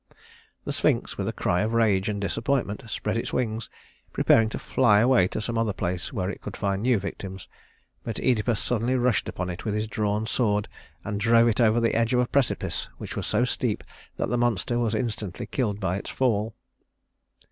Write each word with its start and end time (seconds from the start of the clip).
The 0.65 0.73
Sphinx, 0.73 1.15
with 1.15 1.27
a 1.27 1.31
cry 1.31 1.61
of 1.61 1.73
rage 1.73 2.09
and 2.09 2.19
disappointment, 2.19 2.81
spread 2.89 3.17
its 3.17 3.31
wings, 3.31 3.69
preparing 4.11 4.49
to 4.49 4.57
fly 4.57 4.97
away 4.99 5.27
to 5.27 5.39
some 5.39 5.59
other 5.59 5.73
place 5.73 6.11
where 6.11 6.27
it 6.27 6.41
could 6.41 6.57
find 6.57 6.81
new 6.81 6.97
victims; 6.97 7.47
but 8.03 8.15
Œdipus 8.15 8.57
suddenly 8.57 8.95
rushed 8.95 9.29
upon 9.29 9.51
it 9.51 9.63
with 9.63 9.75
his 9.75 9.85
drawn 9.85 10.25
sword, 10.25 10.67
and 11.03 11.19
drove 11.19 11.49
it 11.49 11.61
over 11.61 11.79
the 11.79 11.93
edge 11.93 12.15
of 12.15 12.19
a 12.19 12.25
precipice 12.25 12.87
which 12.97 13.15
was 13.15 13.27
so 13.27 13.45
steep 13.45 13.83
that 14.15 14.29
the 14.31 14.39
monster 14.39 14.79
was 14.79 14.95
instantly 14.95 15.45
killed 15.45 15.79
by 15.79 15.97
its 15.97 16.09
fall. 16.09 16.55